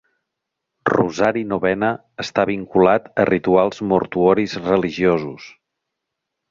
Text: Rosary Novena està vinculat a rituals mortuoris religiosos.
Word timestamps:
Rosary 0.91 1.43
Novena 1.49 1.91
està 2.25 2.47
vinculat 2.53 3.07
a 3.25 3.29
rituals 3.33 3.87
mortuoris 3.93 4.61
religiosos. 4.67 5.51